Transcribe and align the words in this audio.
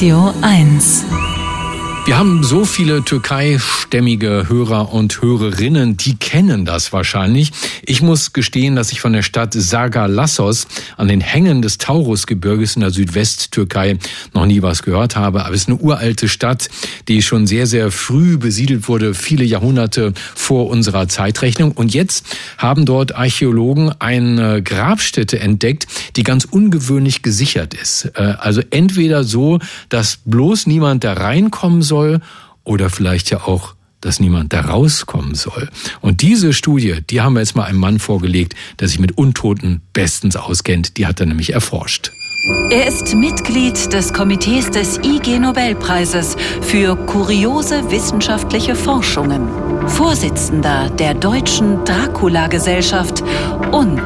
Radio 0.00 0.32
1. 0.40 1.29
Wir 2.10 2.18
haben 2.18 2.42
so 2.42 2.64
viele 2.64 3.04
türkeistämmige 3.04 4.46
Hörer 4.48 4.92
und 4.92 5.22
Hörerinnen, 5.22 5.96
die 5.96 6.16
kennen 6.16 6.64
das 6.64 6.92
wahrscheinlich. 6.92 7.52
Ich 7.86 8.02
muss 8.02 8.32
gestehen, 8.32 8.74
dass 8.74 8.90
ich 8.90 9.00
von 9.00 9.12
der 9.12 9.22
Stadt 9.22 9.54
Sagalassos 9.54 10.66
an 10.96 11.06
den 11.06 11.20
Hängen 11.20 11.62
des 11.62 11.78
Taurusgebirges 11.78 12.74
in 12.74 12.80
der 12.80 12.90
Südwesttürkei 12.90 13.96
noch 14.34 14.44
nie 14.44 14.60
was 14.60 14.82
gehört 14.82 15.14
habe. 15.14 15.44
Aber 15.44 15.54
es 15.54 15.60
ist 15.60 15.68
eine 15.68 15.76
uralte 15.76 16.28
Stadt, 16.28 16.68
die 17.06 17.22
schon 17.22 17.46
sehr, 17.46 17.68
sehr 17.68 17.92
früh 17.92 18.38
besiedelt 18.38 18.88
wurde, 18.88 19.14
viele 19.14 19.44
Jahrhunderte 19.44 20.12
vor 20.34 20.68
unserer 20.68 21.06
Zeitrechnung. 21.06 21.70
Und 21.70 21.94
jetzt 21.94 22.26
haben 22.58 22.86
dort 22.86 23.14
Archäologen 23.14 23.92
eine 24.00 24.64
Grabstätte 24.64 25.38
entdeckt, 25.38 25.86
die 26.16 26.24
ganz 26.24 26.44
ungewöhnlich 26.44 27.22
gesichert 27.22 27.72
ist. 27.72 28.10
Äh, 28.16 28.34
also 28.40 28.62
entweder 28.70 29.22
so, 29.22 29.60
dass 29.90 30.18
bloß 30.24 30.66
niemand 30.66 31.04
da 31.04 31.12
reinkommen 31.12 31.82
soll, 31.82 31.99
soll 32.00 32.20
oder 32.64 32.90
vielleicht 32.90 33.30
ja 33.30 33.42
auch 33.42 33.74
dass 34.02 34.18
niemand 34.18 34.54
da 34.54 34.62
rauskommen 34.62 35.34
soll. 35.34 35.68
Und 36.00 36.22
diese 36.22 36.54
Studie, 36.54 37.02
die 37.10 37.20
haben 37.20 37.34
wir 37.34 37.40
jetzt 37.40 37.54
mal 37.54 37.64
einem 37.64 37.80
Mann 37.80 37.98
vorgelegt, 37.98 38.54
der 38.78 38.88
sich 38.88 38.98
mit 38.98 39.18
Untoten 39.18 39.82
bestens 39.92 40.36
auskennt. 40.36 40.96
Die 40.96 41.06
hat 41.06 41.20
er 41.20 41.26
nämlich 41.26 41.52
erforscht. 41.52 42.10
Er 42.70 42.86
ist 42.86 43.14
Mitglied 43.14 43.92
des 43.92 44.14
Komitees 44.14 44.70
des 44.70 44.96
IG 45.04 45.38
Nobelpreises 45.38 46.34
für 46.62 46.96
kuriose 46.96 47.90
wissenschaftliche 47.90 48.74
Forschungen, 48.74 49.50
Vorsitzender 49.86 50.88
der 50.88 51.12
Deutschen 51.12 51.84
Dracula-Gesellschaft 51.84 53.22
und 53.70 54.00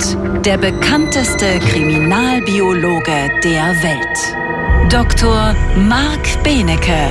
der 0.44 0.58
bekannteste 0.58 1.60
Kriminalbiologe 1.60 3.30
der 3.44 3.80
Welt. 3.80 4.43
Dr. 4.90 5.56
Marc 5.88 6.42
Benecke 6.44 7.10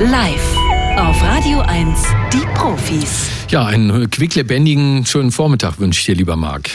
Live 0.00 0.56
auf 0.96 1.22
Radio 1.22 1.60
1, 1.60 1.98
die 2.32 2.44
Profis. 2.54 3.28
Ja, 3.48 3.64
einen 3.64 4.10
quicklebendigen, 4.10 5.06
schönen 5.06 5.30
Vormittag 5.30 5.78
wünsche 5.78 6.00
ich 6.00 6.06
dir, 6.06 6.14
lieber 6.16 6.36
Marc. 6.36 6.70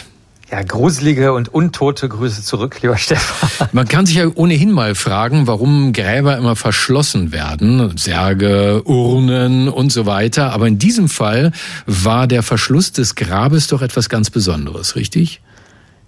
Ja, 0.50 0.64
gruselige 0.64 1.34
und 1.34 1.54
untote 1.54 2.08
Grüße 2.08 2.44
zurück, 2.44 2.82
lieber 2.82 2.98
Stefan. 2.98 3.68
Man 3.74 3.88
kann 3.88 4.06
sich 4.06 4.16
ja 4.16 4.28
ohnehin 4.34 4.72
mal 4.72 4.96
fragen, 4.96 5.48
warum 5.48 5.92
Gräber 5.92 6.38
immer 6.38 6.56
verschlossen 6.56 7.32
werden. 7.34 7.98
Särge, 7.98 8.84
Urnen 8.86 9.68
und 9.68 9.92
so 9.92 10.06
weiter. 10.06 10.54
Aber 10.54 10.68
in 10.68 10.80
diesem 10.80 11.10
Fall 11.10 11.52
war 11.86 12.26
der 12.26 12.42
Verschluss 12.42 12.94
des 12.94 13.16
Grabes 13.16 13.68
doch 13.68 13.82
etwas 13.82 14.08
ganz 14.08 14.30
Besonderes, 14.30 14.96
richtig? 14.96 15.42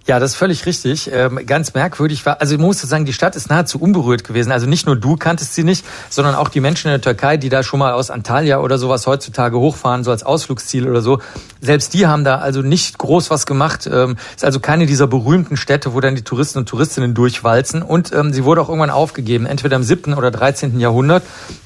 Ja, 0.06 0.18
das 0.18 0.32
ist 0.32 0.36
völlig 0.36 0.64
richtig. 0.64 1.10
Ähm, 1.12 1.40
ganz 1.46 1.74
merkwürdig 1.74 2.24
war, 2.24 2.40
also 2.40 2.54
ich 2.54 2.60
muss 2.60 2.80
sagen, 2.80 3.04
die 3.04 3.12
Stadt 3.12 3.36
ist 3.36 3.50
nahezu 3.50 3.78
unberührt 3.78 4.24
gewesen. 4.24 4.50
Also 4.50 4.66
nicht 4.66 4.86
nur 4.86 4.96
du 4.96 5.16
kanntest 5.16 5.54
sie 5.54 5.62
nicht, 5.62 5.84
sondern 6.08 6.34
auch 6.34 6.48
die 6.48 6.60
Menschen 6.60 6.88
in 6.88 6.92
der 6.92 7.00
Türkei, 7.02 7.36
die 7.36 7.50
da 7.50 7.62
schon 7.62 7.78
mal 7.80 7.92
aus 7.92 8.10
Antalya 8.10 8.60
oder 8.60 8.78
sowas 8.78 9.06
heutzutage 9.06 9.58
hochfahren, 9.58 10.02
so 10.02 10.10
als 10.10 10.22
Ausflugsziel 10.22 10.88
oder 10.88 11.02
so. 11.02 11.20
Selbst 11.60 11.92
die 11.92 12.06
haben 12.06 12.24
da 12.24 12.38
also 12.38 12.62
nicht 12.62 12.96
groß 12.96 13.30
was 13.30 13.44
gemacht. 13.44 13.88
Ähm, 13.92 14.16
ist 14.34 14.44
also 14.44 14.58
keine 14.58 14.86
dieser 14.86 15.06
berühmten 15.06 15.58
Städte, 15.58 15.92
wo 15.92 16.00
dann 16.00 16.14
die 16.14 16.24
Touristen 16.24 16.58
und 16.58 16.68
Touristinnen 16.68 17.14
durchwalzen. 17.14 17.82
Und 17.82 18.12
ähm, 18.12 18.32
sie 18.32 18.44
wurde 18.44 18.62
auch 18.62 18.68
irgendwann 18.68 18.90
aufgegeben, 18.90 19.44
entweder 19.44 19.76
im 19.76 19.82
7. 19.82 20.14
oder 20.14 20.30
13. 20.30 20.80
Jahrhundert 20.80 21.22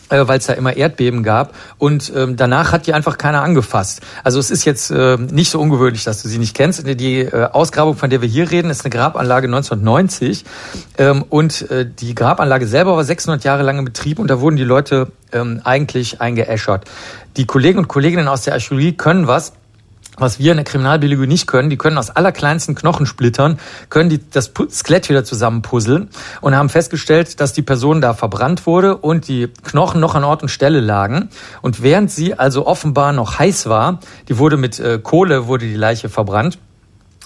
weil 0.09 0.39
es 0.39 0.47
da 0.47 0.53
immer 0.55 0.77
Erdbeben 0.77 1.23
gab. 1.23 1.55
Und 1.79 2.13
ähm, 2.15 2.37
danach 2.37 2.73
hat 2.73 2.87
die 2.87 2.95
einfach 2.95 3.19
keiner 3.19 3.43
angefasst. 3.43 4.01
Also 4.23 4.39
es 4.39 4.51
ist 4.51 4.65
jetzt 4.65 4.91
äh, 4.91 5.17
nicht 5.17 5.51
so 5.51 5.61
ungewöhnlich, 5.61 6.05
dass 6.05 6.23
du 6.23 6.29
sie 6.29 6.39
nicht 6.39 6.55
kennst. 6.55 6.85
Die 6.87 7.21
äh, 7.21 7.49
Ausgrabung, 7.53 7.97
von 7.97 8.11
der 8.11 8.21
wir 8.21 8.29
hier 8.29 8.51
reden, 8.51 8.71
ist 8.71 8.85
eine 8.85 8.91
Grabanlage 8.91 9.47
1990. 9.47 10.45
Ähm, 10.99 11.25
und 11.29 11.71
äh, 11.71 11.87
die 11.87 12.15
Grabanlage 12.15 12.67
selber 12.67 12.97
war 12.97 13.05
600 13.05 13.45
Jahre 13.45 13.63
lang 13.63 13.79
in 13.79 13.85
Betrieb 13.85 14.19
und 14.19 14.29
da 14.29 14.41
wurden 14.41 14.57
die 14.57 14.65
Leute 14.65 15.09
ähm, 15.33 15.61
eigentlich 15.65 16.21
eingeäschert. 16.21 16.85
Die 17.37 17.47
Kollegen 17.47 17.79
und 17.79 17.89
Kolleginnen 17.89 18.29
aus 18.29 18.43
der 18.43 18.55
Archäologie 18.55 18.93
können 18.93 19.27
was, 19.27 19.53
was 20.17 20.39
wir 20.39 20.53
in 20.53 20.59
der 20.59 20.65
Kriminalbiologie 20.65 21.27
nicht 21.27 21.47
können, 21.47 21.71
die 21.71 21.77
können 21.77 21.99
aus 21.99 22.11
allerkleinsten 22.11 22.75
Knochensplittern, 22.75 23.59
können 23.91 24.09
die 24.09 24.21
das 24.31 24.53
Skelett 24.71 25.09
wieder 25.09 25.25
zusammenpuzzeln 25.25 26.09
und 26.41 26.55
haben 26.55 26.69
festgestellt, 26.69 27.41
dass 27.41 27.53
die 27.53 27.63
Person 27.63 28.01
da 28.01 28.15
verbrannt 28.15 28.67
wurde 28.67 28.97
und 28.97 29.29
die 29.29 29.49
Knochen 29.65 30.01
noch 30.01 30.15
an 30.15 30.25
Ort 30.25 30.43
und 30.43 30.49
Stelle 30.49 30.81
lagen. 30.81 31.31
Und 31.63 31.83
während 31.83 32.11
sie 32.11 32.39
also 32.39 32.67
offenbar 32.67 33.13
noch 33.13 33.39
heiß 33.39 33.69
war, 33.69 34.01
die 34.29 34.39
wurde 34.39 34.57
mit 34.57 34.79
äh, 34.79 34.99
Kohle, 35.03 35.47
wurde 35.47 35.67
die 35.67 35.75
Leiche 35.75 36.09
verbrannt, 36.09 36.59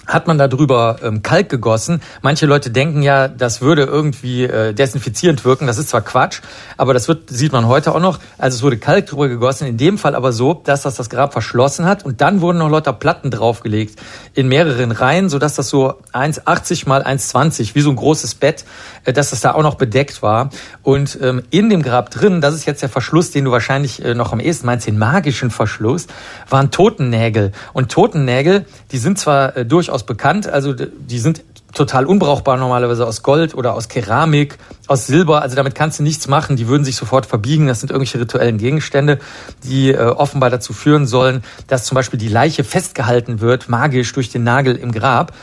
hat 0.09 0.27
man 0.27 0.37
darüber 0.37 0.97
ähm, 1.03 1.21
Kalk 1.21 1.49
gegossen. 1.49 2.01
Manche 2.21 2.47
Leute 2.47 2.71
denken 2.71 3.03
ja, 3.03 3.27
das 3.27 3.61
würde 3.61 3.83
irgendwie 3.83 4.43
äh, 4.43 4.73
desinfizierend 4.73 5.45
wirken. 5.45 5.67
Das 5.67 5.77
ist 5.77 5.89
zwar 5.89 6.01
Quatsch, 6.01 6.41
aber 6.77 6.93
das 6.93 7.07
wird, 7.07 7.29
sieht 7.29 7.51
man 7.51 7.67
heute 7.67 7.93
auch 7.93 7.99
noch. 7.99 8.19
Also 8.37 8.57
es 8.57 8.63
wurde 8.63 8.77
Kalk 8.77 9.05
drüber 9.05 9.27
gegossen. 9.27 9.67
In 9.67 9.77
dem 9.77 9.97
Fall 9.97 10.15
aber 10.15 10.31
so, 10.31 10.55
dass 10.55 10.81
das 10.81 10.95
das 10.95 11.09
Grab 11.09 11.31
verschlossen 11.31 11.85
hat 11.85 12.03
und 12.03 12.21
dann 12.21 12.41
wurden 12.41 12.57
noch 12.57 12.69
lauter 12.69 12.93
Platten 12.93 13.29
draufgelegt 13.29 13.99
in 14.33 14.47
mehreren 14.47 14.91
Reihen, 14.91 15.29
sodass 15.29 15.55
das 15.55 15.69
so 15.69 15.93
1,80 16.13 16.87
mal 16.87 17.03
1,20 17.03 17.75
wie 17.75 17.81
so 17.81 17.91
ein 17.91 17.95
großes 17.95 18.35
Bett, 18.35 18.65
äh, 19.05 19.13
dass 19.13 19.29
das 19.29 19.41
da 19.41 19.53
auch 19.53 19.63
noch 19.63 19.75
bedeckt 19.75 20.23
war. 20.23 20.49
Und 20.81 21.19
ähm, 21.21 21.43
in 21.51 21.69
dem 21.69 21.83
Grab 21.83 22.09
drin, 22.09 22.41
das 22.41 22.55
ist 22.55 22.65
jetzt 22.65 22.81
der 22.81 22.89
Verschluss, 22.89 23.29
den 23.31 23.45
du 23.45 23.51
wahrscheinlich 23.51 24.03
äh, 24.03 24.15
noch 24.15 24.33
am 24.33 24.39
ehesten 24.39 24.65
meinst, 24.65 24.87
den 24.87 24.97
magischen 24.97 25.51
Verschluss, 25.51 26.07
waren 26.49 26.71
Totennägel. 26.71 27.51
Und 27.73 27.91
Totennägel, 27.91 28.65
die 28.91 28.97
sind 28.97 29.19
zwar 29.19 29.55
äh, 29.55 29.65
durchaus 29.65 29.98
durchaus 29.99 30.03
bekannt. 30.05 30.47
Also 30.47 30.73
die 30.73 31.19
sind 31.19 31.43
total 31.73 32.05
unbrauchbar 32.05 32.57
normalerweise 32.57 33.05
aus 33.05 33.23
Gold 33.23 33.55
oder 33.55 33.73
aus 33.73 33.87
Keramik, 33.87 34.57
aus 34.87 35.07
Silber. 35.07 35.41
Also 35.41 35.55
damit 35.55 35.75
kannst 35.75 35.99
du 35.99 36.03
nichts 36.03 36.27
machen. 36.27 36.55
Die 36.55 36.67
würden 36.67 36.83
sich 36.83 36.95
sofort 36.95 37.25
verbiegen. 37.25 37.67
Das 37.67 37.79
sind 37.79 37.91
irgendwelche 37.91 38.19
rituellen 38.19 38.57
Gegenstände, 38.57 39.19
die 39.63 39.91
äh, 39.91 39.97
offenbar 39.97 40.49
dazu 40.49 40.73
führen 40.73 41.07
sollen, 41.07 41.43
dass 41.67 41.85
zum 41.85 41.95
Beispiel 41.95 42.19
die 42.19 42.27
Leiche 42.27 42.63
festgehalten 42.63 43.39
wird, 43.41 43.69
magisch 43.69 44.11
durch 44.13 44.29
den 44.29 44.43
Nagel 44.43 44.75
im 44.75 44.91
Grab. 44.91 45.33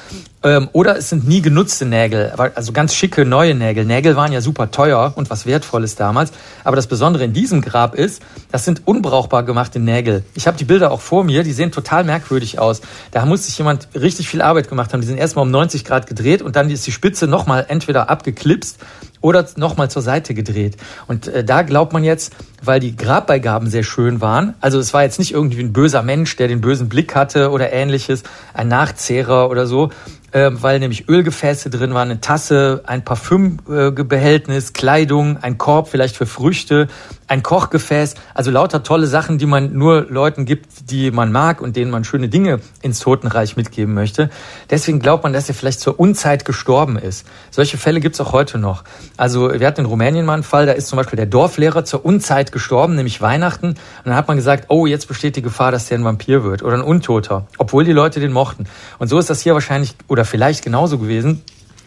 Ähm, 0.47 0.69
oder 0.73 0.97
es 0.97 1.09
sind 1.09 1.27
nie 1.27 1.43
genutzte 1.43 1.87
Nägel, 1.87 2.31
also 2.55 2.73
ganz 2.73 2.95
schicke 2.95 3.25
neue 3.25 3.55
Nägel. 3.55 3.85
Nägel 3.85 4.15
waren 4.15 4.33
ja 4.33 4.41
super 4.41 4.71
teuer 4.71 5.13
und 5.17 5.29
was 5.29 5.45
Wertvolles 5.45 5.97
damals. 5.97 6.31
Aber 6.63 6.77
das 6.77 6.87
Besondere 6.87 7.25
in 7.25 7.33
diesem 7.33 7.63
Grab 7.63 7.95
ist, 7.95 8.23
das 8.53 8.65
sind 8.65 8.83
unbrauchbar 8.85 9.43
gemachte 9.43 9.81
Nägel. 9.81 10.25
Ich 10.35 10.47
habe 10.47 10.57
die 10.57 10.65
Bilder 10.65 10.93
auch 10.93 11.01
vor 11.01 11.25
mir, 11.25 11.43
die 11.43 11.53
sehen 11.53 11.73
total 11.73 12.05
merkwürdig 12.05 12.59
aus. 12.59 12.81
Da 13.11 13.25
muss 13.25 13.47
sich 13.47 13.59
jemand 13.59 13.89
richtig 13.95 14.29
viel 14.29 14.41
Arbeit 14.41 14.69
gemacht 14.69 14.93
haben. 14.93 15.01
Die 15.01 15.07
sind 15.09 15.19
erstmal 15.19 15.45
um 15.45 15.51
90 15.51 15.85
Grad 15.85 16.07
gedreht 16.17 16.43
und 16.43 16.57
dann 16.57 16.71
ist 16.71 16.87
die 16.87 16.93
Spitze 16.93 17.27
nochmal 17.27 17.67
entweder 17.69 18.11
abgeklipst 18.11 18.79
oder 19.21 19.47
nochmal 19.57 19.91
zur 19.91 20.03
Seite 20.03 20.35
gedreht. 20.35 20.77
Und 21.07 21.29
äh, 21.29 21.45
da 21.45 21.63
glaubt 21.63 21.93
man 21.93 22.05
jetzt, 22.05 22.35
weil 22.63 22.81
die 22.81 22.97
Grabbeigaben 22.97 23.69
sehr 23.69 23.83
schön 23.83 24.21
waren, 24.21 24.55
also 24.61 24.79
es 24.79 24.93
war 24.95 25.03
jetzt 25.03 25.19
nicht 25.19 25.33
irgendwie 25.33 25.61
ein 25.61 25.73
böser 25.73 26.03
Mensch, 26.03 26.37
der 26.37 26.49
den 26.49 26.61
bösen 26.61 26.89
Blick 26.89 27.15
hatte 27.15 27.51
oder 27.51 27.73
ähnliches, 27.73 28.23
ein 28.55 28.69
Nachzehrer 28.69 29.51
oder 29.51 29.67
so, 29.67 29.91
äh, 30.33 30.51
weil 30.53 30.79
nämlich 30.79 31.09
Ölgefäße 31.09 31.71
drin 31.71 31.95
waren, 31.95 32.11
eine 32.11 32.21
Tasse, 32.21 32.83
ein 32.87 33.05
Parfümbehältnis, 33.05 34.73
Kleidung, 34.73 35.39
ein 35.43 35.59
Korb 35.59 35.89
vielleicht 35.89 36.17
für 36.17 36.27
Früchte, 36.27 36.89
ein 37.29 37.43
Kochgefäß, 37.43 38.15
also 38.35 38.51
lauter 38.51 38.83
tolle 38.83 39.07
Sachen, 39.07 39.39
die 39.39 39.47
man 39.47 39.73
nur 39.73 40.07
Leuten 40.09 40.45
gibt, 40.45 40.91
die 40.91 41.11
man 41.11 41.33
mag 41.33 41.61
und 41.61 41.77
denen 41.77 41.91
man 41.91 42.05
schöne 42.05 42.29
Dinge 42.29 42.61
ins 42.83 43.01
Totenreich 43.01 43.57
mitgeben 43.57 43.95
möchte. 43.95 44.31
Deswegen 44.71 45.01
glaubt 45.01 45.25
man, 45.25 45.33
dass 45.33 45.49
er 45.49 45.55
vielleicht 45.55 45.81
zur 45.81 45.99
Unzeit 45.99 46.45
gestorben 46.45 46.97
ist. 46.97 47.27
Solche 47.51 47.79
Fälle 47.79 48.01
gibt's 48.01 48.21
auch 48.21 48.33
heute 48.33 48.59
noch. 48.59 48.85
Also 49.17 49.53
wir 49.53 49.67
hatten 49.67 49.81
in 49.81 49.87
Rumänien 49.87 50.25
mal 50.25 50.35
einen 50.35 50.43
Fall, 50.43 50.67
da 50.67 50.73
ist 50.73 50.89
zum 50.89 50.97
Beispiel 50.97 51.17
der 51.17 51.27
Dorflehrer 51.27 51.85
zur 51.85 52.05
Unzeit 52.05 52.53
gestorben, 52.53 52.95
nämlich 52.95 53.21
Weihnachten. 53.21 53.69
Und 53.69 53.77
dann 54.05 54.17
hat 54.17 54.29
man 54.29 54.37
gesagt, 54.37 54.67
oh, 54.69 54.87
jetzt 54.87 55.09
besteht 55.09 55.37
die 55.37 55.43
Gefahr, 55.43 55.73
dass 55.73 55.87
der 55.87 55.99
ein 55.99 56.05
Vampir 56.05 56.45
wird 56.45 56.63
oder 56.63 56.75
ein 56.77 56.83
Untoter, 56.83 57.47
obwohl 57.59 57.85
die 57.85 57.93
Leute 57.93 58.21
den 58.21 58.33
mochten. 58.33 58.67
Und 58.99 59.09
so 59.09 59.19
ist 59.19 59.31
das 59.31 59.41
hier 59.41 59.55
wahrscheinlich 59.55 59.95
oder 60.09 60.25
vielleicht 60.25 60.65
genauso 60.65 60.99
gewesen 60.99 61.43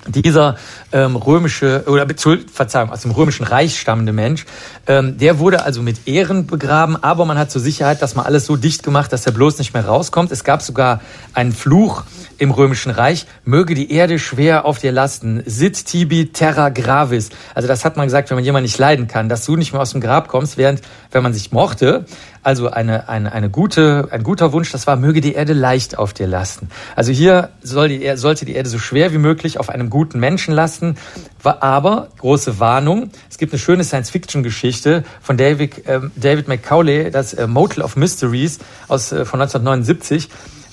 dieser 0.08 0.56
ähm, 0.92 1.16
römische 1.16 1.84
oder 1.88 2.08
Verzeihung 2.08 2.92
aus 2.92 3.02
dem 3.02 3.12
römischen 3.12 3.46
Reich 3.46 3.80
stammende 3.80 4.14
Mensch, 4.14 4.46
ähm, 4.88 5.18
der 5.18 5.40
wurde 5.40 5.64
also 5.64 5.82
mit 5.82 6.08
Ehren 6.08 6.48
begraben, 6.48 6.96
aber 7.02 7.26
man 7.26 7.38
hat 7.38 7.52
zur 7.52 7.62
Sicherheit 7.62 8.02
das 8.02 8.16
mal 8.16 8.24
alles 8.24 8.46
so 8.46 8.56
dicht 8.56 8.84
gemacht, 8.84 9.12
dass 9.14 9.26
er 9.26 9.32
bloß 9.32 9.58
nicht 9.60 9.74
mehr 9.74 9.86
rauskommt. 9.86 10.32
Es 10.32 10.44
gab 10.44 10.62
sogar 10.62 11.02
einen 11.34 11.52
Fluch 11.52 12.04
im 12.38 12.52
römischen 12.52 12.92
Reich: 12.92 13.26
Möge 13.44 13.76
die 13.76 13.92
Erde 13.92 14.20
schwer 14.20 14.66
auf 14.66 14.80
dir 14.80 14.92
lasten. 14.92 15.44
Sit 15.46 15.86
tibi 15.86 16.28
terra 16.28 16.70
gravis. 16.70 17.30
Also 17.54 17.68
das 17.68 17.86
hat 17.86 17.98
man 17.98 18.08
gesagt, 18.08 18.30
wenn 18.30 18.36
man 18.36 18.46
jemanden 18.46 18.64
nicht 18.64 18.78
leiden 18.78 19.08
kann, 19.08 19.30
dass 19.30 19.46
du 19.46 19.56
nicht 19.56 19.74
mehr 19.74 19.82
aus 19.82 19.92
dem 19.92 20.02
Grab 20.02 20.28
kommst, 20.28 20.58
während 20.58 20.82
wenn 21.12 21.24
man 21.24 21.34
sich 21.34 21.52
mochte, 21.52 22.06
also 22.50 22.72
eine, 22.72 23.08
eine, 23.10 23.32
eine 23.32 23.52
gute, 23.52 24.08
ein 24.10 24.24
guter 24.24 24.52
Wunsch, 24.54 24.72
das 24.72 24.88
war, 24.88 24.96
möge 24.96 25.22
die 25.22 25.34
Erde 25.34 25.54
leicht 25.54 26.00
auf 26.00 26.14
dir 26.14 26.26
lasten. 26.26 26.70
Also 26.96 27.12
hier 27.12 27.50
soll 27.62 27.90
die, 27.90 28.18
sollte 28.18 28.44
die 28.44 28.56
Erde 28.56 28.70
so 28.70 28.80
schwer 28.80 29.14
wie 29.14 29.20
möglich 29.20 29.60
auf 29.60 29.70
einem 29.70 29.92
guten 29.92 30.20
Menschen 30.20 30.56
lasten. 30.56 30.98
Aber, 31.44 32.08
große 32.18 32.60
Warnung, 32.60 33.12
es 33.30 33.38
gibt 33.38 33.54
eine 33.54 33.60
schöne 33.60 33.84
Science-Fiction-Geschichte 33.84 35.04
von 35.22 35.38
David, 35.38 35.84
ähm, 35.86 36.12
David 36.16 36.48
McCauley, 36.48 37.12
das 37.12 37.36
äh, 37.36 37.46
Motel 37.46 37.84
of 37.84 37.96
Mysteries 37.96 38.58
aus, 38.88 39.12
äh, 39.12 39.26
von 39.26 39.40
1979 39.40 40.28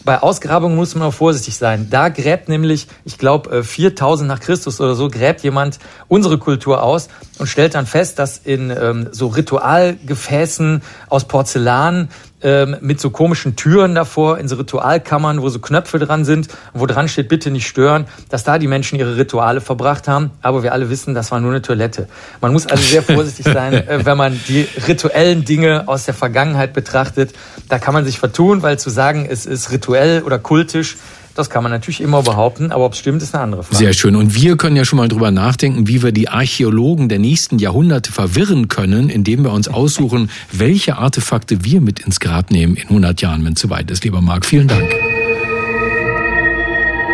bei 0.07 0.23
Ausgrabungen 0.23 0.77
muss 0.77 0.95
man 0.95 1.09
auch 1.09 1.15
vorsichtig 1.15 1.57
sein. 1.57 1.89
Da 1.91 2.09
gräbt 2.09 2.49
nämlich, 2.49 2.87
ich 3.05 3.19
glaube, 3.19 3.63
4000 3.63 4.27
nach 4.27 4.41
Christus 4.41 4.81
oder 4.81 4.95
so, 4.95 5.09
gräbt 5.09 5.43
jemand 5.43 5.79
unsere 6.09 6.39
Kultur 6.39 6.83
aus 6.83 7.09
und 7.39 7.49
stellt 7.49 7.75
dann 7.75 7.87
fest, 7.87 8.19
dass 8.19 8.39
in 8.39 8.71
ähm, 8.71 9.09
so 9.11 9.27
Ritualgefäßen 9.27 10.81
aus 11.09 11.27
Porzellan 11.27 12.09
ähm, 12.43 12.77
mit 12.81 13.01
so 13.01 13.11
komischen 13.11 13.57
Türen 13.57 13.95
davor 13.95 14.39
in 14.39 14.49
so 14.49 14.57
Ritualkammern, 14.57 15.41
wo 15.43 15.49
so 15.49 15.59
Knöpfe 15.59 15.99
dran 15.99 16.25
sind, 16.25 16.49
wo 16.75 16.87
dran 16.87 17.09
steht, 17.09 17.29
bitte 17.29 17.51
nicht 17.51 17.67
stören, 17.67 18.07
dass 18.29 18.45
da 18.45 18.59
die 18.59 18.67
Menschen 18.67 18.99
ihre 18.99 19.17
Rituale 19.17 19.61
verbracht 19.61 20.07
haben. 20.07 20.31
Aber 20.43 20.63
wir 20.63 20.73
alle 20.73 20.91
wissen, 20.91 21.15
das 21.15 21.31
war 21.31 21.41
nur 21.41 21.51
eine 21.51 21.63
Toilette. 21.63 22.09
Man 22.41 22.53
muss 22.53 22.67
also 22.67 22.83
sehr 22.83 23.03
vorsichtig 23.03 23.47
sein, 23.47 23.73
äh, 23.89 24.05
wenn 24.05 24.17
man 24.17 24.39
die 24.49 24.69
rituellen 24.87 25.45
Dinge 25.45 25.89
aus 25.89 26.05
der 26.05 26.15
Vergangenheit 26.15 26.73
betrachtet. 26.73 27.33
Da 27.69 27.79
kann 27.79 27.95
man 27.95 28.05
sich 28.05 28.19
vertun, 28.19 28.63
weil 28.63 28.79
zu 28.79 28.91
sagen, 28.91 29.27
es 29.29 29.47
ist 29.47 29.73
rituell 29.73 30.23
oder 30.23 30.39
kultisch, 30.39 30.97
das 31.37 31.51
kann 31.51 31.63
man 31.63 31.71
natürlich 31.71 32.01
immer 32.01 32.23
behaupten, 32.23 32.73
aber 32.73 32.87
ob 32.87 32.95
es 32.95 32.99
stimmt, 32.99 33.23
ist 33.23 33.35
eine 33.35 33.45
andere 33.45 33.63
Frage. 33.63 33.77
Sehr 33.77 33.93
schön. 33.93 34.17
Und 34.17 34.35
wir 34.35 34.57
können 34.57 34.77
ja 34.77 34.85
schon 34.85 34.97
mal 34.97 35.09
drüber 35.09 35.31
nachdenken, 35.31 35.87
wie 35.87 36.03
wir 36.03 36.13
die 36.13 36.29
Archäologen 36.29 37.09
der 37.09 37.19
nächsten 37.19 37.59
Jahrhunderte 37.59 38.11
verwirren 38.11 38.69
können, 38.69 39.09
indem 39.09 39.45
wir 39.45 39.53
uns 39.53 39.69
aussuchen, 39.69 40.31
welche 40.51 40.97
Artefakte 40.97 41.65
wir 41.65 41.81
mit 41.81 42.01
ins 42.01 42.21
Grab 42.21 42.51
nehmen 42.51 42.77
in 42.77 42.89
100 42.89 43.21
Jahren, 43.21 43.45
wenn 43.45 43.53
es 43.53 43.61
soweit 43.61 43.91
ist. 43.91 44.05
Lieber 44.05 44.21
Marc, 44.21 44.47
vielen 44.47 44.69
Dank. 44.69 44.91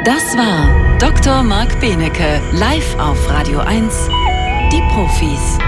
Das 0.05 0.37
war 0.37 0.99
Dr. 0.99 1.43
Marc 1.43 1.81
Benecke, 1.81 2.41
live 2.53 2.99
auf 2.99 3.29
Radio 3.29 3.61
1, 3.61 3.95
die 4.73 4.83
Profis. 4.93 5.59